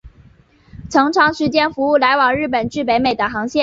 [0.89, 3.59] 曾长时间服务来往日本至北美的航线。